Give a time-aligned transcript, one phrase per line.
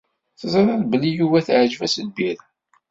[0.39, 2.43] Teẓriḍ belli Yuba teɛǧeb-as lbira.